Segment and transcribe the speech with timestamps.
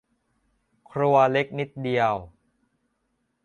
[0.91, 2.13] ครัวเล็กนิดเดียว